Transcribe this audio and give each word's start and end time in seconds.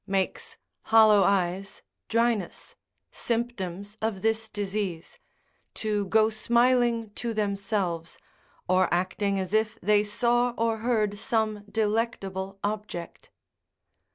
makes 0.07 0.57
hollow 0.85 1.21
eyes, 1.21 1.83
dryness, 2.09 2.75
symptoms 3.11 3.95
of 4.01 4.23
this 4.23 4.49
disease, 4.49 5.19
to 5.75 6.05
go 6.07 6.27
smiling 6.27 7.11
to 7.11 7.35
themselves, 7.35 8.17
or 8.67 8.91
acting 8.91 9.37
as 9.37 9.53
if 9.53 9.79
they 9.79 10.01
saw 10.03 10.55
or 10.57 10.77
heard 10.79 11.19
some 11.19 11.63
delectable 11.69 12.57
object. 12.63 13.29